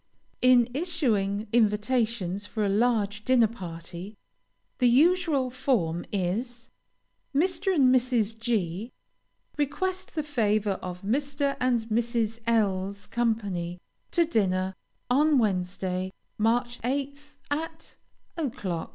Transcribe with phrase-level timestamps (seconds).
[0.41, 4.17] In issuing invitations for a large dinner party,
[4.79, 6.71] the usual form is
[7.35, 7.71] _Mr.
[7.75, 8.35] and Mrs.
[8.39, 8.91] G
[9.59, 11.55] request the favor of Mr.
[11.59, 12.39] and Mrs.
[12.47, 13.79] L 's company
[14.09, 14.73] to dinner,
[15.07, 17.95] on Wednesday, March 8th, at
[18.35, 18.89] o'clock.